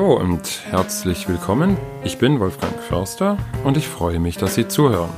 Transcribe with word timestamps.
Hallo 0.00 0.14
und 0.14 0.62
herzlich 0.70 1.28
willkommen. 1.28 1.76
Ich 2.04 2.16
bin 2.16 2.40
Wolfgang 2.40 2.72
Förster 2.80 3.36
und 3.64 3.76
ich 3.76 3.86
freue 3.86 4.18
mich, 4.18 4.38
dass 4.38 4.54
Sie 4.54 4.66
zuhören. 4.66 5.10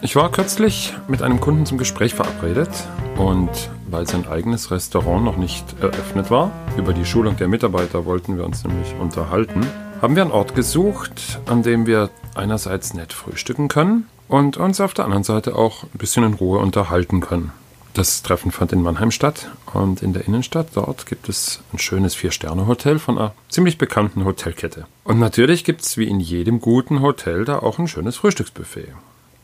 Ich 0.00 0.16
war 0.16 0.32
kürzlich 0.32 0.94
mit 1.08 1.20
einem 1.20 1.40
Kunden 1.40 1.66
zum 1.66 1.76
Gespräch 1.76 2.14
verabredet 2.14 2.70
und 3.18 3.50
weil 3.90 4.08
sein 4.08 4.26
eigenes 4.26 4.70
Restaurant 4.70 5.26
noch 5.26 5.36
nicht 5.36 5.78
eröffnet 5.82 6.30
war, 6.30 6.52
über 6.78 6.94
die 6.94 7.04
Schulung 7.04 7.36
der 7.36 7.48
Mitarbeiter 7.48 8.06
wollten 8.06 8.38
wir 8.38 8.46
uns 8.46 8.64
nämlich 8.64 8.94
unterhalten, 8.98 9.60
haben 10.00 10.16
wir 10.16 10.22
einen 10.22 10.32
Ort 10.32 10.54
gesucht, 10.54 11.38
an 11.44 11.62
dem 11.62 11.84
wir 11.84 12.08
einerseits 12.34 12.94
nett 12.94 13.12
frühstücken 13.12 13.68
können 13.68 14.08
und 14.26 14.56
uns 14.56 14.80
auf 14.80 14.94
der 14.94 15.04
anderen 15.04 15.24
Seite 15.24 15.54
auch 15.54 15.82
ein 15.82 15.98
bisschen 15.98 16.24
in 16.24 16.32
Ruhe 16.32 16.60
unterhalten 16.60 17.20
können. 17.20 17.52
Das 17.98 18.22
Treffen 18.22 18.52
fand 18.52 18.72
in 18.72 18.80
Mannheim 18.80 19.10
statt 19.10 19.50
und 19.72 20.04
in 20.04 20.12
der 20.12 20.24
Innenstadt 20.24 20.68
dort 20.74 21.06
gibt 21.06 21.28
es 21.28 21.58
ein 21.72 21.80
schönes 21.80 22.14
Vier-Sterne-Hotel 22.14 23.00
von 23.00 23.18
einer 23.18 23.34
ziemlich 23.48 23.76
bekannten 23.76 24.24
Hotelkette. 24.24 24.86
Und 25.02 25.18
natürlich 25.18 25.64
gibt 25.64 25.80
es 25.80 25.96
wie 25.96 26.06
in 26.06 26.20
jedem 26.20 26.60
guten 26.60 27.02
Hotel 27.02 27.44
da 27.44 27.58
auch 27.58 27.80
ein 27.80 27.88
schönes 27.88 28.16
Frühstücksbuffet. 28.16 28.94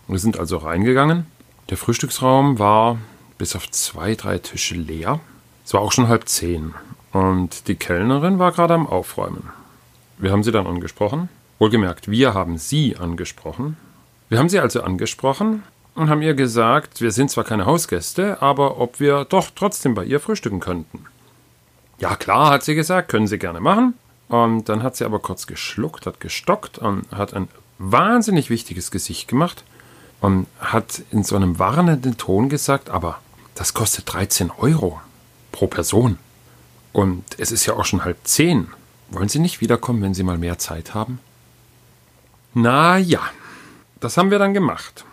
Wir 0.07 0.19
sind 0.21 0.39
also 0.39 0.59
reingegangen. 0.59 1.27
Der 1.69 1.77
Frühstücksraum 1.77 2.61
war 2.61 2.99
bis 3.39 3.57
auf 3.57 3.69
zwei, 3.73 4.15
drei 4.15 4.39
Tische 4.39 4.77
leer. 4.77 5.19
Es 5.65 5.75
war 5.75 5.81
auch 5.81 5.91
schon 5.91 6.07
halb 6.07 6.29
zehn 6.29 6.75
und 7.11 7.67
die 7.67 7.75
Kellnerin 7.75 8.39
war 8.39 8.53
gerade 8.53 8.75
am 8.75 8.87
Aufräumen. 8.87 9.51
Wir 10.17 10.31
haben 10.31 10.45
sie 10.45 10.53
dann 10.53 10.69
angesprochen. 10.69 11.29
Wohlgemerkt, 11.59 12.09
wir 12.09 12.35
haben 12.35 12.57
sie 12.59 12.97
angesprochen. 12.97 13.77
Wir 14.29 14.39
haben 14.39 14.49
sie 14.49 14.61
also 14.61 14.81
angesprochen 14.83 15.65
und 15.95 16.11
haben 16.11 16.23
ihr 16.23 16.35
gesagt, 16.35 17.01
wir 17.01 17.13
sind 17.13 17.31
zwar 17.31 17.45
keine 17.45 17.67
Hausgäste, 17.67 18.43
aber 18.43 18.79
ob 18.81 19.01
wir 19.01 19.25
doch 19.25 19.51
trotzdem 19.55 19.95
bei 19.95 20.05
ihr 20.05 20.21
frühstücken 20.21 20.61
könnten. 20.61 21.07
Ja 21.99 22.17
klar, 22.17 22.51
hat 22.51 22.65
sie 22.65 22.75
gesagt, 22.75 23.09
können 23.09 23.27
Sie 23.27 23.39
gerne 23.39 23.61
machen. 23.61 23.95
Und 24.29 24.69
dann 24.69 24.83
hat 24.83 24.97
sie 24.97 25.05
aber 25.05 25.19
kurz 25.21 25.47
geschluckt, 25.47 26.07
hat 26.07 26.19
gestockt 26.19 26.79
und 26.79 27.11
hat 27.13 27.35
ein 27.35 27.49
wahnsinnig 27.79 28.51
wichtiges 28.51 28.91
Gesicht 28.91 29.29
gemacht 29.29 29.65
und 30.21 30.47
hat 30.59 31.03
in 31.11 31.23
so 31.23 31.37
einem 31.37 31.59
warnenden 31.59 32.17
Ton 32.17 32.49
gesagt, 32.49 32.91
aber 32.91 33.21
das 33.55 33.75
kostet 33.75 34.13
13 34.13 34.51
Euro 34.51 35.01
pro 35.53 35.67
Person. 35.67 36.19
Und 36.93 37.25
es 37.39 37.53
ist 37.53 37.67
ja 37.67 37.75
auch 37.75 37.85
schon 37.85 38.05
halb 38.05 38.17
zehn. 38.25 38.69
Wollen 39.11 39.29
Sie 39.29 39.39
nicht 39.39 39.61
wiederkommen, 39.61 40.03
wenn 40.03 40.15
Sie 40.15 40.23
mal 40.23 40.39
mehr 40.39 40.59
Zeit 40.59 40.95
haben? 40.95 41.21
Na 42.55 42.99
ja, 42.99 43.21
das 44.01 44.17
haben 44.17 44.31
wir 44.31 44.39
dann 44.39 44.55
gemacht. 44.55 45.05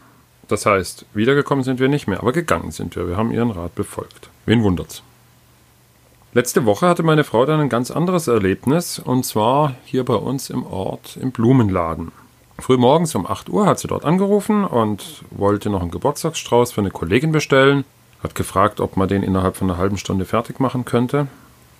Das 0.51 0.65
heißt, 0.65 1.05
wiedergekommen 1.13 1.63
sind 1.63 1.79
wir 1.79 1.87
nicht 1.87 2.07
mehr, 2.07 2.19
aber 2.19 2.33
gegangen 2.33 2.71
sind 2.71 2.97
wir. 2.97 3.07
Wir 3.07 3.15
haben 3.15 3.31
ihren 3.31 3.51
Rat 3.51 3.73
befolgt. 3.73 4.29
Wen 4.45 4.63
wundert's? 4.63 5.01
Letzte 6.33 6.65
Woche 6.65 6.89
hatte 6.89 7.03
meine 7.03 7.23
Frau 7.23 7.45
dann 7.45 7.61
ein 7.61 7.69
ganz 7.69 7.89
anderes 7.89 8.27
Erlebnis, 8.27 8.99
und 8.99 9.25
zwar 9.25 9.75
hier 9.85 10.03
bei 10.03 10.15
uns 10.15 10.49
im 10.49 10.65
Ort 10.65 11.17
im 11.21 11.31
Blumenladen. 11.31 12.11
Frühmorgens 12.59 13.15
um 13.15 13.25
8 13.25 13.47
Uhr 13.47 13.65
hat 13.65 13.79
sie 13.79 13.87
dort 13.87 14.03
angerufen 14.03 14.65
und 14.65 15.23
wollte 15.29 15.69
noch 15.69 15.81
einen 15.81 15.89
Geburtstagsstrauß 15.89 16.73
für 16.73 16.81
eine 16.81 16.91
Kollegin 16.91 17.31
bestellen. 17.31 17.85
Hat 18.21 18.35
gefragt, 18.35 18.81
ob 18.81 18.97
man 18.97 19.07
den 19.07 19.23
innerhalb 19.23 19.55
von 19.55 19.69
einer 19.69 19.79
halben 19.79 19.97
Stunde 19.97 20.25
fertig 20.25 20.59
machen 20.59 20.83
könnte 20.83 21.27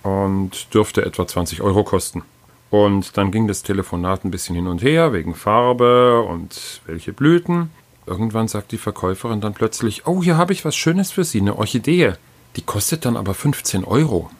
und 0.02 0.72
dürfte 0.72 1.04
etwa 1.04 1.26
20 1.26 1.60
Euro 1.60 1.84
kosten. 1.84 2.22
Und 2.70 3.18
dann 3.18 3.32
ging 3.32 3.48
das 3.48 3.62
Telefonat 3.62 4.24
ein 4.24 4.30
bisschen 4.30 4.56
hin 4.56 4.66
und 4.66 4.82
her 4.82 5.12
wegen 5.12 5.34
Farbe 5.34 6.22
und 6.22 6.80
welche 6.86 7.12
Blüten. 7.12 7.70
Irgendwann 8.06 8.48
sagt 8.48 8.72
die 8.72 8.78
Verkäuferin 8.78 9.40
dann 9.40 9.54
plötzlich, 9.54 10.06
oh, 10.06 10.22
hier 10.22 10.36
habe 10.36 10.52
ich 10.52 10.64
was 10.64 10.74
Schönes 10.74 11.12
für 11.12 11.24
Sie, 11.24 11.40
eine 11.40 11.56
Orchidee. 11.56 12.14
Die 12.56 12.62
kostet 12.62 13.04
dann 13.04 13.16
aber 13.16 13.34
15 13.34 13.84
Euro. 13.84 14.30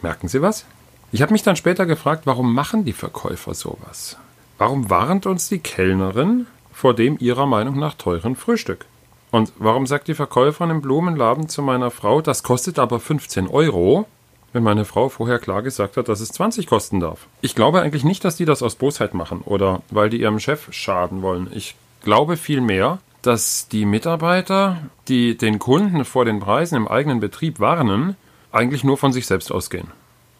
Merken 0.00 0.28
Sie 0.28 0.42
was? 0.42 0.64
Ich 1.10 1.22
habe 1.22 1.32
mich 1.32 1.42
dann 1.42 1.56
später 1.56 1.86
gefragt, 1.86 2.22
warum 2.24 2.54
machen 2.54 2.84
die 2.84 2.92
Verkäufer 2.92 3.54
sowas? 3.54 4.16
Warum 4.58 4.90
warnt 4.90 5.26
uns 5.26 5.48
die 5.48 5.58
Kellnerin 5.58 6.46
vor 6.72 6.94
dem 6.94 7.18
ihrer 7.18 7.46
Meinung 7.46 7.78
nach 7.78 7.94
teuren 7.94 8.36
Frühstück? 8.36 8.86
Und 9.30 9.52
warum 9.58 9.86
sagt 9.86 10.08
die 10.08 10.14
Verkäuferin 10.14 10.70
im 10.70 10.82
Blumenladen 10.82 11.48
zu 11.48 11.62
meiner 11.62 11.90
Frau, 11.90 12.20
das 12.20 12.42
kostet 12.42 12.78
aber 12.78 13.00
15 13.00 13.48
Euro, 13.48 14.06
wenn 14.52 14.62
meine 14.62 14.84
Frau 14.84 15.08
vorher 15.08 15.38
klar 15.38 15.62
gesagt 15.62 15.96
hat, 15.96 16.08
dass 16.08 16.20
es 16.20 16.28
20 16.28 16.66
kosten 16.66 17.00
darf? 17.00 17.26
Ich 17.40 17.54
glaube 17.54 17.80
eigentlich 17.80 18.04
nicht, 18.04 18.24
dass 18.24 18.36
die 18.36 18.44
das 18.44 18.62
aus 18.62 18.76
Bosheit 18.76 19.14
machen 19.14 19.40
oder 19.44 19.82
weil 19.90 20.10
die 20.10 20.20
ihrem 20.20 20.38
Chef 20.38 20.72
schaden 20.72 21.22
wollen. 21.22 21.50
Ich 21.52 21.74
glaube 22.02 22.36
vielmehr, 22.36 22.98
dass 23.22 23.68
die 23.68 23.84
Mitarbeiter, 23.84 24.78
die 25.08 25.36
den 25.36 25.58
Kunden 25.58 26.04
vor 26.04 26.24
den 26.24 26.40
Preisen 26.40 26.76
im 26.76 26.88
eigenen 26.88 27.20
Betrieb 27.20 27.60
warnen, 27.60 28.16
eigentlich 28.50 28.84
nur 28.84 28.98
von 28.98 29.12
sich 29.12 29.26
selbst 29.26 29.50
ausgehen. 29.52 29.88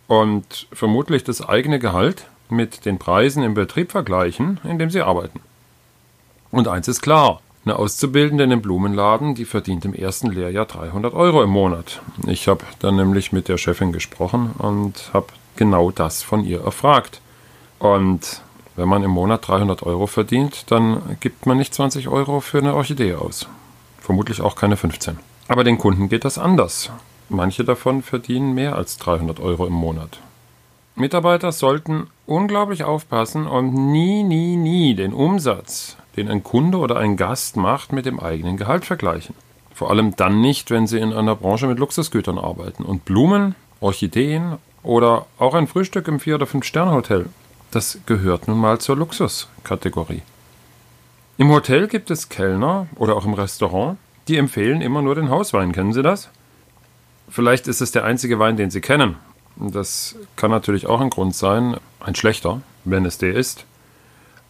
Und 0.09 0.67
vermutlich 0.73 1.25
das 1.25 1.49
eigene 1.49 1.79
Gehalt 1.79 2.27
mit 2.49 2.85
den 2.85 2.99
Preisen 2.99 3.43
im 3.43 3.55
Betrieb 3.55 3.93
vergleichen, 3.93 4.61
in 4.65 4.79
dem 4.79 4.91
sie 4.91 5.01
arbeiten. 5.01 5.41
Und 6.51 6.69
eins 6.69 6.89
ist 6.89 7.01
klar, 7.01 7.41
eine 7.65 7.77
Auszubildende 7.77 8.45
in 8.45 8.53
einem 8.53 8.61
Blumenladen, 8.61 9.35
die 9.35 9.45
verdient 9.45 9.85
im 9.85 9.95
ersten 9.95 10.31
Lehrjahr 10.31 10.67
300 10.67 11.15
Euro 11.15 11.43
im 11.43 11.51
Monat. 11.51 12.03
Ich 12.27 12.49
habe 12.49 12.65
dann 12.81 12.97
nämlich 12.97 13.33
mit 13.33 13.49
der 13.49 13.57
Chefin 13.57 13.93
gesprochen 13.93 14.51
und 14.59 15.11
habe 15.13 15.29
genau 15.57 15.91
das 15.91 16.23
von 16.23 16.45
ihr 16.45 16.63
erfragt. 16.63 17.21
Und 17.79 18.43
wenn 18.77 18.89
man 18.89 19.03
im 19.03 19.11
Monat 19.11 19.47
300 19.47 19.83
Euro 19.83 20.07
verdient, 20.07 20.71
dann 20.71 21.17
gibt 21.21 21.47
man 21.47 21.59
nicht 21.59 21.75
20 21.75 22.09
Euro 22.09 22.41
für 22.41 22.59
eine 22.59 22.75
Orchidee 22.75 23.15
aus. 23.15 23.47
Vermutlich 24.01 24.41
auch 24.41 24.57
keine 24.57 24.77
15. 24.77 25.19
Aber 25.49 25.65
den 25.65 25.79
Kunden 25.79 26.09
geht 26.09 26.25
das 26.25 26.39
anders. 26.39 26.91
Manche 27.29 27.65
davon 27.65 28.03
verdienen 28.03 28.55
mehr 28.55 28.77
als 28.77 28.97
300 28.99 29.41
Euro 29.41 29.67
im 29.67 29.73
Monat. 29.73 30.19
Mitarbeiter 30.95 31.53
sollten 31.53 32.09
unglaublich 32.27 32.85
aufpassen 32.85 33.47
und 33.47 33.73
nie, 33.75 34.23
nie, 34.23 34.57
nie 34.57 34.95
den 34.95 35.15
Umsatz, 35.15 35.97
den 36.17 36.29
ein 36.29 36.43
Kunde 36.43 36.79
oder 36.79 36.97
ein 36.97 37.17
Gast 37.17 37.57
macht, 37.57 37.93
mit 37.93 38.05
dem 38.05 38.21
eigenen 38.21 38.57
Gehalt 38.57 38.85
vergleichen. 38.85 39.35
Vor 39.75 39.91
allem 39.91 40.15
dann 40.17 40.41
nicht, 40.41 40.71
wenn 40.71 40.87
sie 40.87 40.99
in 40.99 41.13
einer 41.13 41.35
Branche 41.35 41.67
mit 41.67 41.79
Luxusgütern 41.79 42.39
arbeiten. 42.39 42.85
Und 42.85 43.05
Blumen, 43.05 43.55
Orchideen 43.81 44.59
oder 44.83 45.27
auch 45.39 45.55
ein 45.55 45.67
Frühstück 45.67 46.09
im 46.09 46.21
Vier- 46.21 46.35
oder 46.35 46.47
Fünf-Sterne-Hotel 46.47 47.27
das 47.73 47.99
gehört 48.07 48.49
nun 48.49 48.59
mal 48.59 48.79
zur 48.79 48.97
Luxuskategorie. 48.97 50.23
Im 51.39 51.51
Hotel 51.51 51.89
gibt 51.89 52.11
es 52.11 52.29
Kellner 52.29 52.87
oder 52.97 53.17
auch 53.17 53.25
im 53.25 53.35
Restaurant, 53.35 53.97
die 54.29 54.37
empfehlen 54.37 54.83
immer 54.83 55.03
nur 55.03 55.15
den 55.15 55.31
Hauswein. 55.31 55.73
Kennen 55.73 55.93
Sie 55.93 56.03
das? 56.03 56.29
Vielleicht 57.29 57.67
ist 57.67 57.81
es 57.81 57.91
der 57.91 58.05
einzige 58.05 58.39
Wein, 58.39 58.57
den 58.57 58.71
Sie 58.71 58.83
kennen. 58.83 59.17
Das 59.57 60.17
kann 60.37 60.51
natürlich 60.51 60.87
auch 60.87 61.01
ein 61.01 61.11
Grund 61.11 61.35
sein, 61.35 61.77
ein 62.01 62.15
schlechter, 62.15 62.61
wenn 62.85 63.07
es 63.07 63.19
der 63.19 63.35
ist. 63.35 63.65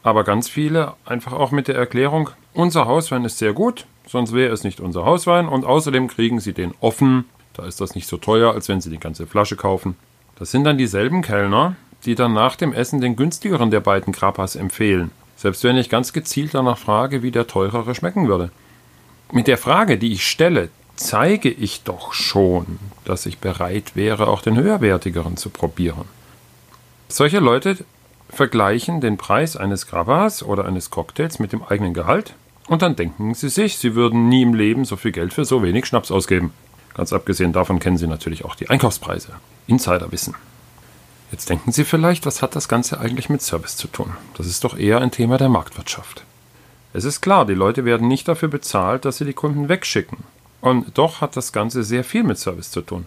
Aber 0.03 0.25
ganz 0.25 0.49
viele 0.49 0.95
einfach 1.05 1.33
auch 1.33 1.53
mit 1.53 1.69
der 1.69 1.77
Erklärung, 1.77 2.31
unser 2.55 2.87
Hauswein 2.87 3.25
ist 3.25 3.39
sehr 3.39 3.53
gut, 3.53 3.87
sonst 4.07 4.35
wäre 4.35 4.53
es 4.53 4.65
nicht 4.65 4.81
unser 4.81 5.05
Hauswein 5.05 5.49
und 5.49 5.65
außerdem 5.65 6.09
kriegen 6.09 6.41
Sie 6.41 6.53
den 6.53 6.75
offen, 6.81 7.25
da 7.55 7.65
ist 7.67 7.81
das 7.81 7.95
nicht 7.95 8.09
so 8.09 8.17
teuer, 8.17 8.53
als 8.53 8.69
wenn 8.69 8.81
Sie 8.81 8.91
die 8.91 8.99
ganze 8.99 9.29
Flasche 9.29 9.55
kaufen. 9.55 9.97
Das 10.37 10.51
sind 10.51 10.65
dann 10.65 10.77
dieselben 10.77 11.23
Kellner, 11.23 11.77
die 12.05 12.15
dann 12.15 12.33
nach 12.33 12.57
dem 12.57 12.73
Essen 12.73 13.01
den 13.01 13.17
günstigeren 13.17 13.71
der 13.71 13.81
beiden 13.81 14.13
Grappas 14.13 14.57
empfehlen, 14.57 15.11
selbst 15.37 15.65
wenn 15.65 15.77
ich 15.77 15.89
ganz 15.89 16.13
gezielt 16.13 16.55
danach 16.55 16.79
frage, 16.79 17.23
wie 17.23 17.31
der 17.31 17.47
teurere 17.47 17.95
schmecken 17.95 18.29
würde. 18.29 18.51
Mit 19.31 19.47
der 19.47 19.59
Frage, 19.59 19.99
die 19.99 20.13
ich 20.13 20.27
stelle, 20.27 20.69
zeige 20.97 21.49
ich 21.49 21.83
doch 21.85 22.13
schon, 22.13 22.79
dass 23.05 23.27
ich 23.27 23.39
bereit 23.39 23.93
wäre, 23.95 24.29
auch 24.29 24.43
den 24.43 24.57
höherwertigeren 24.57 25.37
zu 25.37 25.51
probieren. 25.51 26.05
Solche 27.09 27.39
Leute 27.41 27.79
vergleichen 28.31 29.01
den 29.01 29.17
Preis 29.17 29.57
eines 29.57 29.87
Grappas 29.87 30.43
oder 30.43 30.65
eines 30.65 30.91
Cocktails 30.91 31.39
mit 31.39 31.53
dem 31.53 31.63
eigenen 31.63 31.95
Gehalt 31.95 32.35
und 32.67 32.83
dann 32.83 32.97
denken 32.97 33.35
sie 33.35 33.49
sich, 33.49 33.79
sie 33.79 33.95
würden 33.95 34.29
nie 34.29 34.43
im 34.43 34.55
Leben 34.55 34.85
so 34.85 34.97
viel 34.97 35.13
Geld 35.13 35.33
für 35.33 35.45
so 35.45 35.63
wenig 35.63 35.87
Schnaps 35.87 36.11
ausgeben. 36.11 36.53
Ganz 36.95 37.13
abgesehen 37.13 37.53
davon 37.53 37.79
kennen 37.79 37.99
sie 37.99 38.07
natürlich 38.07 38.45
auch 38.45 38.55
die 38.55 38.71
Einkaufspreise. 38.71 39.33
Insiderwissen. 39.67 40.35
Jetzt 41.33 41.49
denken 41.49 41.73
Sie 41.73 41.85
vielleicht, 41.85 42.27
was 42.27 42.43
hat 42.43 42.55
das 42.55 42.69
Ganze 42.69 43.01
eigentlich 43.01 43.31
mit 43.31 43.41
Service 43.41 43.77
zu 43.77 43.89
tun? 43.89 44.13
Das 44.37 44.47
ist 44.47 44.65
doch 44.65 44.77
eher 44.77 45.01
ein 45.01 45.11
Thema 45.11 45.39
der 45.39 45.49
Marktwirtschaft. 45.49 46.25
Es 46.93 47.05
ist 47.05 47.23
klar, 47.23 47.47
die 47.47 47.55
Leute 47.55 47.87
werden 47.87 48.07
nicht 48.07 48.29
dafür 48.29 48.49
bezahlt, 48.49 49.07
dass 49.07 49.17
sie 49.17 49.25
die 49.25 49.33
Kunden 49.33 49.71
wegschicken. 49.71 50.19
Und 50.61 50.99
doch 50.99 51.23
hat 51.23 51.37
das 51.37 51.53
Ganze 51.53 51.85
sehr 51.85 52.05
viel 52.05 52.23
mit 52.23 52.39
Service 52.39 52.71
zu 52.71 52.83
tun. 52.83 53.07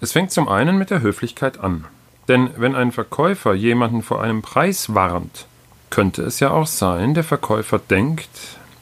Es 0.00 0.12
fängt 0.12 0.30
zum 0.30 0.48
einen 0.48 0.78
mit 0.78 0.90
der 0.90 1.02
Höflichkeit 1.02 1.58
an. 1.58 1.84
Denn 2.28 2.50
wenn 2.56 2.76
ein 2.76 2.92
Verkäufer 2.92 3.54
jemanden 3.54 4.02
vor 4.02 4.22
einem 4.22 4.40
Preis 4.40 4.94
warnt, 4.94 5.46
könnte 5.90 6.22
es 6.22 6.38
ja 6.38 6.50
auch 6.52 6.66
sein, 6.66 7.14
der 7.14 7.24
Verkäufer 7.24 7.80
denkt, 7.80 8.30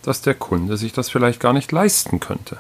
dass 0.03 0.21
der 0.21 0.35
Kunde 0.35 0.77
sich 0.77 0.93
das 0.93 1.09
vielleicht 1.09 1.41
gar 1.41 1.55
nicht 1.55 1.73
leisten 1.73 2.21
könnte. 2.21 2.59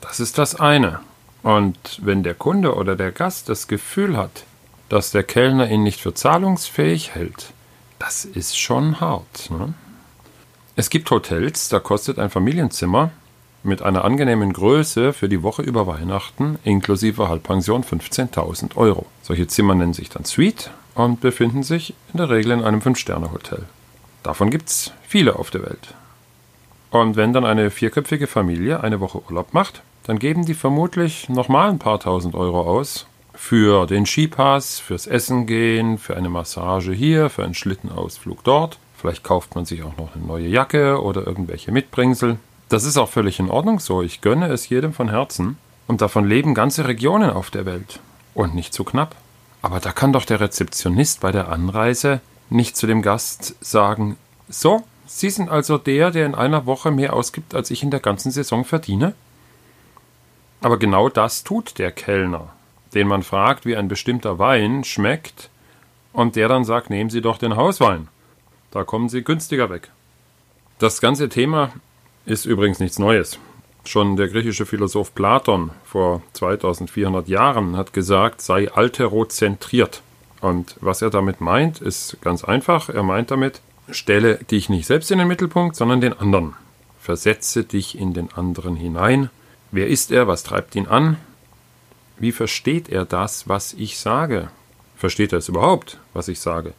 Das 0.00 0.20
ist 0.20 0.38
das 0.38 0.54
eine. 0.54 1.00
Und 1.42 2.00
wenn 2.02 2.22
der 2.22 2.34
Kunde 2.34 2.74
oder 2.74 2.96
der 2.96 3.12
Gast 3.12 3.48
das 3.50 3.68
Gefühl 3.68 4.16
hat, 4.16 4.44
dass 4.90 5.12
der 5.12 5.22
Kellner 5.22 5.70
ihn 5.70 5.84
nicht 5.84 6.00
für 6.00 6.12
zahlungsfähig 6.12 7.14
hält, 7.14 7.52
das 7.98 8.24
ist 8.24 8.58
schon 8.58 9.00
hart. 9.00 9.50
Ne? 9.50 9.72
Es 10.74 10.90
gibt 10.90 11.10
Hotels, 11.10 11.68
da 11.68 11.78
kostet 11.78 12.18
ein 12.18 12.28
Familienzimmer 12.28 13.12
mit 13.62 13.82
einer 13.82 14.04
angenehmen 14.04 14.52
Größe 14.52 15.12
für 15.12 15.28
die 15.28 15.42
Woche 15.42 15.62
über 15.62 15.86
Weihnachten 15.86 16.58
inklusive 16.64 17.28
Halbpension 17.28 17.84
15.000 17.84 18.76
Euro. 18.76 19.06
Solche 19.22 19.46
Zimmer 19.46 19.76
nennen 19.76 19.92
sich 19.92 20.10
dann 20.10 20.24
Suite 20.24 20.70
und 20.96 21.20
befinden 21.20 21.62
sich 21.62 21.94
in 22.12 22.18
der 22.18 22.28
Regel 22.28 22.52
in 22.52 22.64
einem 22.64 22.82
Fünf-Sterne-Hotel. 22.82 23.64
Davon 24.24 24.50
gibt 24.50 24.70
es 24.70 24.92
viele 25.06 25.36
auf 25.36 25.50
der 25.50 25.62
Welt. 25.62 25.94
Und 26.90 27.14
wenn 27.14 27.32
dann 27.32 27.44
eine 27.44 27.70
vierköpfige 27.70 28.26
Familie 28.26 28.82
eine 28.82 28.98
Woche 28.98 29.22
Urlaub 29.28 29.54
macht, 29.54 29.82
dann 30.02 30.18
geben 30.18 30.46
die 30.46 30.54
vermutlich 30.54 31.28
nochmal 31.28 31.70
ein 31.70 31.78
paar 31.78 32.00
tausend 32.00 32.34
Euro 32.34 32.62
aus 32.62 33.06
für 33.34 33.86
den 33.86 34.06
Skipass, 34.06 34.78
fürs 34.78 35.06
Essen 35.06 35.46
gehen, 35.46 35.98
für 35.98 36.16
eine 36.16 36.28
Massage 36.28 36.92
hier, 36.92 37.30
für 37.30 37.44
einen 37.44 37.54
Schlittenausflug 37.54 38.44
dort. 38.44 38.78
Vielleicht 38.96 39.24
kauft 39.24 39.54
man 39.54 39.64
sich 39.64 39.82
auch 39.82 39.96
noch 39.96 40.14
eine 40.14 40.24
neue 40.24 40.48
Jacke 40.48 41.02
oder 41.02 41.26
irgendwelche 41.26 41.72
Mitbringsel. 41.72 42.38
Das 42.68 42.84
ist 42.84 42.98
auch 42.98 43.08
völlig 43.08 43.38
in 43.40 43.50
Ordnung 43.50 43.80
so. 43.80 44.02
Ich 44.02 44.20
gönne 44.20 44.48
es 44.48 44.68
jedem 44.68 44.92
von 44.92 45.08
Herzen. 45.08 45.58
Und 45.86 46.00
davon 46.02 46.28
leben 46.28 46.54
ganze 46.54 46.86
Regionen 46.86 47.30
auf 47.30 47.50
der 47.50 47.66
Welt. 47.66 48.00
Und 48.34 48.54
nicht 48.54 48.72
zu 48.72 48.84
knapp. 48.84 49.16
Aber 49.62 49.80
da 49.80 49.92
kann 49.92 50.12
doch 50.12 50.24
der 50.24 50.40
Rezeptionist 50.40 51.20
bei 51.20 51.32
der 51.32 51.48
Anreise 51.48 52.20
nicht 52.48 52.76
zu 52.76 52.86
dem 52.86 53.02
Gast 53.02 53.56
sagen, 53.60 54.16
so, 54.48 54.84
Sie 55.12 55.28
sind 55.28 55.50
also 55.50 55.76
der, 55.76 56.12
der 56.12 56.24
in 56.24 56.36
einer 56.36 56.66
Woche 56.66 56.92
mehr 56.92 57.14
ausgibt, 57.14 57.54
als 57.56 57.72
ich 57.72 57.82
in 57.82 57.90
der 57.90 57.98
ganzen 57.98 58.30
Saison 58.30 58.64
verdiene? 58.64 59.14
Aber 60.60 60.78
genau 60.78 61.08
das 61.08 61.42
tut 61.42 61.78
der 61.78 61.90
Kellner, 61.90 62.50
den 62.94 63.08
man 63.08 63.22
fragt, 63.22 63.66
wie 63.66 63.76
ein 63.76 63.88
bestimmter 63.88 64.38
Wein 64.38 64.84
schmeckt, 64.84 65.50
und 66.12 66.36
der 66.36 66.48
dann 66.48 66.64
sagt, 66.64 66.90
nehmen 66.90 67.10
Sie 67.10 67.20
doch 67.20 67.38
den 67.38 67.56
Hauswein. 67.56 68.08
Da 68.70 68.84
kommen 68.84 69.08
Sie 69.08 69.22
günstiger 69.22 69.70
weg. 69.70 69.90
Das 70.78 71.00
ganze 71.00 71.28
Thema 71.28 71.72
ist 72.26 72.46
übrigens 72.46 72.80
nichts 72.80 72.98
Neues. 72.98 73.38
Schon 73.84 74.16
der 74.16 74.28
griechische 74.28 74.66
Philosoph 74.66 75.14
Platon 75.14 75.70
vor 75.84 76.22
2400 76.34 77.28
Jahren 77.28 77.76
hat 77.76 77.92
gesagt, 77.92 78.40
sei 78.40 78.70
alterozentriert. 78.70 80.02
Und 80.40 80.76
was 80.80 81.02
er 81.02 81.10
damit 81.10 81.40
meint, 81.40 81.80
ist 81.80 82.18
ganz 82.22 82.44
einfach. 82.44 82.88
Er 82.88 83.02
meint 83.02 83.30
damit, 83.30 83.60
stelle 83.90 84.36
dich 84.36 84.68
nicht 84.68 84.86
selbst 84.86 85.10
in 85.10 85.18
den 85.18 85.28
Mittelpunkt, 85.28 85.76
sondern 85.76 86.00
den 86.00 86.12
anderen. 86.12 86.54
Versetze 87.00 87.64
dich 87.64 87.98
in 87.98 88.12
den 88.12 88.32
anderen 88.32 88.76
hinein. 88.76 89.30
Wer 89.72 89.88
ist 89.88 90.10
er? 90.10 90.26
Was 90.26 90.42
treibt 90.42 90.74
ihn 90.76 90.86
an? 90.86 91.16
Wie 92.20 92.32
versteht 92.32 92.90
er 92.90 93.06
das, 93.06 93.48
was 93.48 93.72
ich 93.72 93.98
sage? 93.98 94.50
Versteht 94.94 95.32
er 95.32 95.38
es 95.38 95.48
überhaupt, 95.48 95.98
was 96.12 96.28
ich 96.28 96.38
sage? 96.38 96.74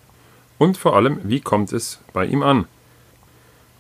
Und 0.60 0.78
vor 0.78 0.96
allem, 0.96 1.20
wie 1.24 1.42
kommt 1.42 1.74
es 1.74 2.00
bei 2.14 2.28
ihm 2.28 2.44
an? 2.44 2.68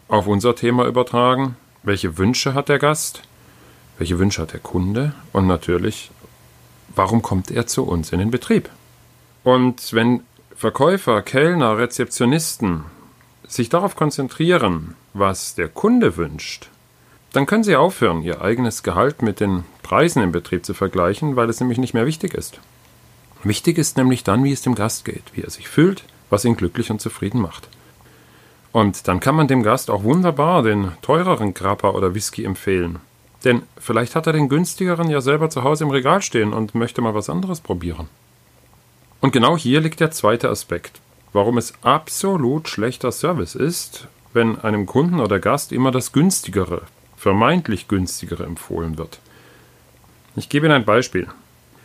Auf 0.07 0.25
unser 0.25 0.55
Thema 0.55 0.87
übertragen, 0.87 1.55
welche 1.83 2.17
Wünsche 2.17 2.55
hat 2.55 2.67
der 2.67 2.79
Gast? 2.79 3.21
Welche 3.99 4.17
Wünsche 4.17 4.41
hat 4.41 4.53
der 4.53 4.59
Kunde? 4.59 5.13
Und 5.33 5.45
natürlich, 5.45 6.09
warum 6.95 7.21
kommt 7.21 7.51
er 7.51 7.67
zu 7.67 7.83
uns 7.83 8.11
in 8.11 8.17
den 8.17 8.31
Betrieb? 8.31 8.67
Und 9.43 9.93
wenn 9.93 10.21
Verkäufer, 10.55 11.21
Kellner, 11.21 11.77
Rezeptionisten 11.77 12.85
sich 13.47 13.69
darauf 13.69 13.95
konzentrieren, 13.95 14.95
was 15.13 15.53
der 15.53 15.69
Kunde 15.69 16.17
wünscht, 16.17 16.70
dann 17.33 17.45
können 17.45 17.63
sie 17.63 17.75
aufhören, 17.75 18.23
ihr 18.23 18.41
eigenes 18.41 18.83
Gehalt 18.83 19.21
mit 19.21 19.39
den 19.39 19.63
Preisen 19.83 20.21
im 20.21 20.31
Betrieb 20.31 20.65
zu 20.65 20.73
vergleichen, 20.73 21.35
weil 21.35 21.49
es 21.49 21.59
nämlich 21.59 21.77
nicht 21.77 21.93
mehr 21.93 22.05
wichtig 22.05 22.33
ist. 22.33 22.59
Wichtig 23.43 23.77
ist 23.77 23.97
nämlich 23.97 24.23
dann, 24.23 24.43
wie 24.43 24.51
es 24.51 24.61
dem 24.61 24.75
Gast 24.75 25.05
geht, 25.05 25.23
wie 25.33 25.41
er 25.41 25.49
sich 25.49 25.67
fühlt, 25.67 26.03
was 26.29 26.45
ihn 26.45 26.55
glücklich 26.55 26.91
und 26.91 27.01
zufrieden 27.01 27.41
macht. 27.41 27.67
Und 28.71 29.07
dann 29.07 29.19
kann 29.19 29.35
man 29.35 29.47
dem 29.47 29.63
Gast 29.63 29.89
auch 29.89 30.03
wunderbar 30.03 30.63
den 30.63 30.91
teureren 31.01 31.53
Grappa 31.53 31.89
oder 31.89 32.13
Whisky 32.13 32.45
empfehlen. 32.45 32.99
Denn 33.43 33.63
vielleicht 33.77 34.15
hat 34.15 34.27
er 34.27 34.33
den 34.33 34.49
günstigeren 34.49 35.09
ja 35.09 35.19
selber 35.19 35.49
zu 35.49 35.63
Hause 35.63 35.83
im 35.83 35.89
Regal 35.89 36.21
stehen 36.21 36.53
und 36.53 36.75
möchte 36.75 37.01
mal 37.01 37.15
was 37.15 37.29
anderes 37.29 37.59
probieren. 37.59 38.07
Und 39.19 39.33
genau 39.33 39.57
hier 39.57 39.81
liegt 39.81 39.99
der 39.99 40.11
zweite 40.11 40.49
Aspekt, 40.49 40.99
warum 41.33 41.57
es 41.57 41.73
absolut 41.81 42.69
schlechter 42.69 43.11
Service 43.11 43.55
ist, 43.55 44.07
wenn 44.33 44.59
einem 44.59 44.85
Kunden 44.85 45.19
oder 45.19 45.39
Gast 45.39 45.71
immer 45.71 45.91
das 45.91 46.11
günstigere, 46.11 46.83
vermeintlich 47.21 47.87
günstigere 47.87 48.45
empfohlen 48.45 48.97
wird. 48.97 49.19
Ich 50.35 50.49
gebe 50.49 50.65
Ihnen 50.65 50.73
ein 50.73 50.85
Beispiel. 50.85 51.27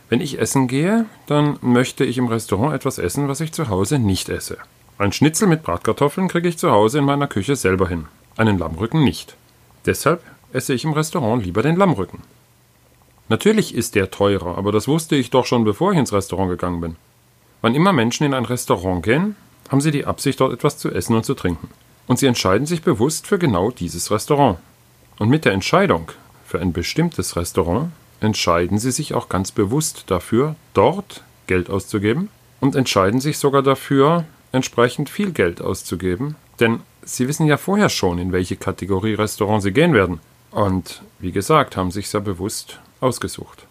Wenn 0.09 0.19
ich 0.19 0.39
essen 0.39 0.67
gehe, 0.67 1.05
dann 1.27 1.59
möchte 1.61 2.05
ich 2.05 2.17
im 2.17 2.27
Restaurant 2.27 2.73
etwas 2.73 2.97
essen, 2.97 3.27
was 3.27 3.39
ich 3.39 3.51
zu 3.51 3.69
Hause 3.69 3.99
nicht 3.99 4.29
esse. 4.29 4.57
Ein 4.97 5.11
Schnitzel 5.11 5.47
mit 5.47 5.61
Bratkartoffeln 5.61 6.27
kriege 6.27 6.49
ich 6.49 6.57
zu 6.57 6.71
Hause 6.71 6.97
in 6.97 7.05
meiner 7.05 7.27
Küche 7.27 7.55
selber 7.55 7.87
hin, 7.87 8.05
einen 8.35 8.57
Lammrücken 8.57 9.03
nicht. 9.03 9.35
Deshalb 9.85 10.23
esse 10.53 10.73
ich 10.73 10.85
im 10.85 10.93
Restaurant 10.93 11.45
lieber 11.45 11.61
den 11.61 11.75
Lammrücken. 11.75 12.23
Natürlich 13.29 13.75
ist 13.75 13.93
der 13.93 14.09
teurer, 14.09 14.57
aber 14.57 14.71
das 14.71 14.87
wusste 14.87 15.15
ich 15.15 15.29
doch 15.29 15.45
schon, 15.45 15.65
bevor 15.65 15.91
ich 15.91 15.99
ins 15.99 16.13
Restaurant 16.13 16.49
gegangen 16.49 16.81
bin. 16.81 16.95
Wann 17.61 17.75
immer 17.75 17.93
Menschen 17.93 18.23
in 18.23 18.33
ein 18.33 18.45
Restaurant 18.45 19.03
gehen, 19.03 19.35
haben 19.69 19.81
sie 19.81 19.91
die 19.91 20.05
Absicht, 20.05 20.39
dort 20.39 20.53
etwas 20.53 20.79
zu 20.79 20.89
essen 20.89 21.15
und 21.15 21.25
zu 21.25 21.35
trinken. 21.35 21.69
Und 22.07 22.17
sie 22.17 22.25
entscheiden 22.25 22.65
sich 22.65 22.81
bewusst 22.81 23.27
für 23.27 23.37
genau 23.37 23.69
dieses 23.69 24.09
Restaurant. 24.09 24.57
Und 25.19 25.29
mit 25.29 25.45
der 25.45 25.53
Entscheidung 25.53 26.11
für 26.45 26.59
ein 26.59 26.73
bestimmtes 26.73 27.35
Restaurant 27.35 27.91
entscheiden 28.19 28.77
sie 28.77 28.91
sich 28.91 29.13
auch 29.13 29.29
ganz 29.29 29.51
bewusst 29.51 30.05
dafür, 30.07 30.55
dort 30.73 31.23
Geld 31.47 31.69
auszugeben 31.69 32.29
und 32.59 32.75
entscheiden 32.75 33.19
sich 33.19 33.37
sogar 33.37 33.63
dafür, 33.63 34.25
entsprechend 34.51 35.09
viel 35.09 35.31
Geld 35.31 35.61
auszugeben, 35.61 36.35
denn 36.59 36.81
sie 37.03 37.27
wissen 37.27 37.47
ja 37.47 37.57
vorher 37.57 37.89
schon, 37.89 38.17
in 38.17 38.31
welche 38.31 38.55
Kategorie 38.55 39.13
Restaurant 39.13 39.61
sie 39.61 39.71
gehen 39.71 39.93
werden. 39.93 40.19
Und 40.51 41.01
wie 41.19 41.31
gesagt, 41.31 41.77
haben 41.77 41.91
sich 41.91 42.09
sehr 42.09 42.21
bewusst 42.21 42.79
ausgesucht. 42.99 43.65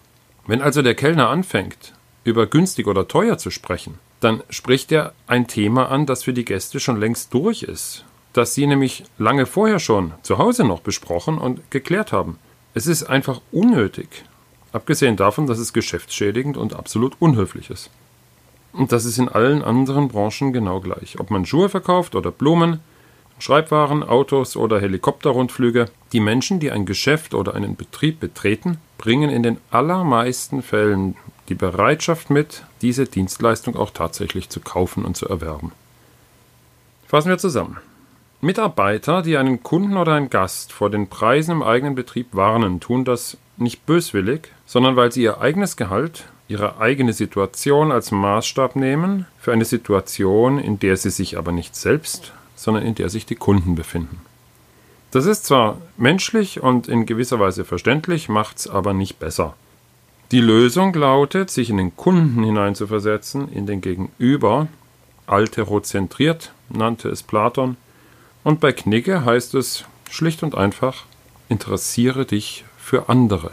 Wenn 0.46 0.62
also 0.62 0.82
der 0.82 0.94
Kellner 0.94 1.28
anfängt, 1.28 1.94
über 2.24 2.46
günstig 2.46 2.86
oder 2.86 3.08
teuer 3.08 3.38
zu 3.38 3.50
sprechen, 3.50 3.98
dann 4.20 4.42
spricht 4.50 4.92
er 4.92 5.12
ein 5.26 5.46
Thema 5.46 5.90
an, 5.90 6.06
das 6.06 6.24
für 6.24 6.32
die 6.32 6.44
Gäste 6.44 6.80
schon 6.80 7.00
längst 7.00 7.32
durch 7.34 7.62
ist, 7.62 8.04
das 8.36 8.54
sie 8.54 8.66
nämlich 8.66 9.04
lange 9.18 9.46
vorher 9.46 9.78
schon 9.78 10.12
zu 10.22 10.38
Hause 10.38 10.64
noch 10.64 10.80
besprochen 10.80 11.38
und 11.38 11.70
geklärt 11.70 12.12
haben. 12.12 12.38
Es 12.74 12.86
ist 12.86 13.04
einfach 13.04 13.40
unnötig, 13.52 14.24
abgesehen 14.72 15.16
davon, 15.16 15.46
dass 15.46 15.58
es 15.58 15.72
geschäftsschädigend 15.72 16.56
und 16.56 16.74
absolut 16.74 17.16
unhöflich 17.18 17.70
ist. 17.70 17.90
Und 18.72 18.92
das 18.92 19.06
ist 19.06 19.18
in 19.18 19.30
allen 19.30 19.62
anderen 19.62 20.08
Branchen 20.08 20.52
genau 20.52 20.80
gleich. 20.80 21.18
Ob 21.18 21.30
man 21.30 21.46
Schuhe 21.46 21.70
verkauft 21.70 22.14
oder 22.14 22.30
Blumen, 22.30 22.80
Schreibwaren, 23.38 24.02
Autos 24.02 24.56
oder 24.56 24.80
Helikopterrundflüge. 24.80 25.86
Die 26.12 26.20
Menschen, 26.20 26.60
die 26.60 26.70
ein 26.70 26.86
Geschäft 26.86 27.34
oder 27.34 27.54
einen 27.54 27.76
Betrieb 27.76 28.20
betreten, 28.20 28.78
bringen 28.98 29.30
in 29.30 29.42
den 29.42 29.58
allermeisten 29.70 30.62
Fällen 30.62 31.16
die 31.48 31.54
Bereitschaft 31.54 32.30
mit, 32.30 32.64
diese 32.82 33.04
Dienstleistung 33.04 33.76
auch 33.76 33.90
tatsächlich 33.90 34.48
zu 34.48 34.60
kaufen 34.60 35.04
und 35.04 35.16
zu 35.16 35.28
erwerben. 35.28 35.72
Fassen 37.06 37.28
wir 37.28 37.38
zusammen. 37.38 37.78
Mitarbeiter, 38.46 39.22
die 39.22 39.36
einen 39.36 39.62
Kunden 39.62 39.96
oder 39.96 40.14
einen 40.14 40.30
Gast 40.30 40.72
vor 40.72 40.88
den 40.88 41.08
Preisen 41.08 41.50
im 41.50 41.62
eigenen 41.62 41.94
Betrieb 41.96 42.28
warnen, 42.30 42.80
tun 42.80 43.04
das 43.04 43.36
nicht 43.56 43.84
böswillig, 43.86 44.48
sondern 44.66 44.96
weil 44.96 45.12
sie 45.12 45.22
ihr 45.22 45.40
eigenes 45.40 45.76
Gehalt 45.76 46.24
ihre 46.48 46.78
eigene 46.78 47.12
Situation 47.12 47.90
als 47.90 48.12
Maßstab 48.12 48.76
nehmen 48.76 49.26
für 49.40 49.52
eine 49.52 49.64
Situation, 49.64 50.60
in 50.60 50.78
der 50.78 50.96
sie 50.96 51.10
sich 51.10 51.36
aber 51.36 51.50
nicht 51.50 51.74
selbst, 51.74 52.32
sondern 52.54 52.84
in 52.84 52.94
der 52.94 53.08
sich 53.08 53.26
die 53.26 53.34
Kunden 53.34 53.74
befinden. 53.74 54.20
Das 55.10 55.26
ist 55.26 55.44
zwar 55.44 55.78
menschlich 55.96 56.62
und 56.62 56.88
in 56.88 57.04
gewisser 57.04 57.40
Weise 57.40 57.64
verständlich, 57.64 58.28
macht's 58.28 58.68
aber 58.68 58.94
nicht 58.94 59.18
besser. 59.18 59.54
Die 60.30 60.40
Lösung 60.40 60.94
lautet, 60.94 61.50
sich 61.50 61.70
in 61.70 61.78
den 61.78 61.96
Kunden 61.96 62.44
hineinzuversetzen, 62.44 63.50
in 63.52 63.66
den 63.66 63.80
Gegenüber, 63.80 64.68
alterozentriert 65.26 66.52
nannte 66.68 67.08
es 67.08 67.22
Platon, 67.22 67.76
und 68.46 68.60
bei 68.60 68.70
Knigge 68.70 69.24
heißt 69.24 69.56
es 69.56 69.86
schlicht 70.08 70.44
und 70.44 70.54
einfach, 70.54 71.02
interessiere 71.48 72.24
dich 72.24 72.64
für 72.78 73.08
andere. 73.08 73.50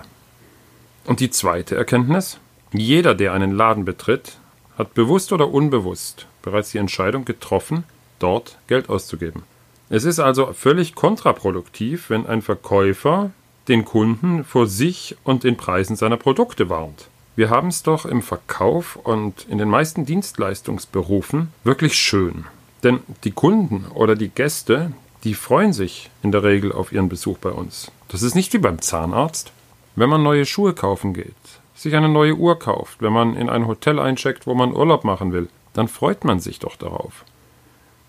Und 1.05 1.19
die 1.19 1.31
zweite 1.31 1.75
Erkenntnis, 1.75 2.37
jeder, 2.71 3.15
der 3.15 3.33
einen 3.33 3.53
Laden 3.53 3.85
betritt, 3.85 4.37
hat 4.77 4.93
bewusst 4.93 5.33
oder 5.33 5.49
unbewusst 5.49 6.27
bereits 6.43 6.69
die 6.69 6.77
Entscheidung 6.77 7.25
getroffen, 7.25 7.85
dort 8.19 8.59
Geld 8.67 8.87
auszugeben. 8.87 9.41
Es 9.89 10.03
ist 10.03 10.19
also 10.19 10.53
völlig 10.53 10.93
kontraproduktiv, 10.93 12.11
wenn 12.11 12.27
ein 12.27 12.43
Verkäufer 12.43 13.31
den 13.67 13.85
Kunden 13.85 14.43
vor 14.43 14.67
sich 14.67 15.17
und 15.23 15.43
den 15.43 15.57
Preisen 15.57 15.95
seiner 15.95 16.17
Produkte 16.17 16.69
warnt. 16.69 17.07
Wir 17.35 17.49
haben 17.49 17.69
es 17.69 17.81
doch 17.81 18.05
im 18.05 18.21
Verkauf 18.21 18.95
und 18.95 19.47
in 19.49 19.57
den 19.57 19.69
meisten 19.69 20.05
Dienstleistungsberufen 20.05 21.51
wirklich 21.63 21.95
schön. 21.95 22.45
Denn 22.83 22.99
die 23.23 23.31
Kunden 23.31 23.85
oder 23.93 24.15
die 24.15 24.29
Gäste, 24.29 24.91
die 25.23 25.33
freuen 25.33 25.73
sich 25.73 26.09
in 26.21 26.31
der 26.31 26.43
Regel 26.43 26.71
auf 26.71 26.91
ihren 26.91 27.09
Besuch 27.09 27.37
bei 27.37 27.49
uns. 27.49 27.91
Das 28.09 28.21
ist 28.21 28.35
nicht 28.35 28.53
wie 28.53 28.57
beim 28.57 28.81
Zahnarzt. 28.81 29.51
Wenn 29.95 30.09
man 30.09 30.23
neue 30.23 30.45
Schuhe 30.45 30.73
kaufen 30.73 31.13
geht, 31.13 31.33
sich 31.75 31.95
eine 31.95 32.09
neue 32.09 32.35
Uhr 32.35 32.59
kauft, 32.59 33.01
wenn 33.01 33.13
man 33.13 33.35
in 33.35 33.49
ein 33.49 33.67
Hotel 33.67 33.99
eincheckt, 33.99 34.47
wo 34.47 34.53
man 34.53 34.73
Urlaub 34.75 35.03
machen 35.03 35.31
will, 35.31 35.49
dann 35.73 35.87
freut 35.87 36.25
man 36.25 36.39
sich 36.39 36.59
doch 36.59 36.75
darauf. 36.75 37.23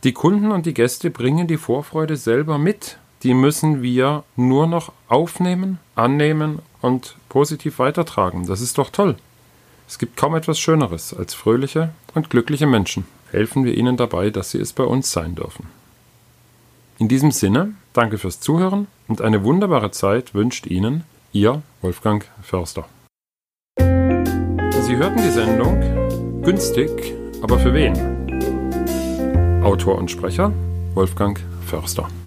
Die 0.03 0.13
Kunden 0.13 0.51
und 0.51 0.67
die 0.67 0.75
Gäste 0.75 1.11
bringen 1.11 1.47
die 1.47 1.57
Vorfreude 1.57 2.17
selber 2.17 2.59
mit. 2.59 2.99
Die 3.23 3.33
müssen 3.33 3.83
wir 3.83 4.25
nur 4.37 4.67
noch 4.67 4.93
aufnehmen, 5.09 5.79
annehmen 5.95 6.59
und 6.83 7.17
positiv 7.29 7.79
weitertragen. 7.79 8.47
Das 8.47 8.61
ist 8.61 8.77
doch 8.77 8.91
toll. 8.91 9.17
Es 9.89 9.99
gibt 9.99 10.17
kaum 10.17 10.35
etwas 10.35 10.59
Schöneres 10.59 11.15
als 11.15 11.33
fröhliche 11.33 11.91
und 12.15 12.29
glückliche 12.29 12.67
Menschen. 12.67 13.07
Helfen 13.35 13.65
wir 13.65 13.77
ihnen 13.77 13.97
dabei, 13.97 14.31
dass 14.31 14.53
sie 14.53 14.59
es 14.59 14.73
bei 14.73 14.85
uns 14.85 15.11
sein 15.11 15.35
dürfen. 15.35 15.67
In 16.99 17.09
diesem 17.09 17.33
Sinne, 17.33 17.75
danke 17.93 18.17
fürs 18.17 18.39
Zuhören 18.39 18.87
und 19.09 19.21
eine 19.23 19.43
wunderbare 19.43 19.91
Zeit 19.91 20.35
wünscht 20.35 20.69
Ihnen 20.69 21.03
Ihr 21.33 21.61
Wolfgang 21.81 22.25
Förster. 22.43 22.85
Sie 23.77 24.97
hörten 24.97 25.21
die 25.21 25.31
Sendung 25.31 25.81
Günstig, 26.45 27.13
aber 27.43 27.59
für 27.59 27.75
wen? 27.75 27.95
Autor 29.65 29.99
und 29.99 30.13
Sprecher 30.13 30.53
Wolfgang 30.95 31.41
Förster. 31.67 32.09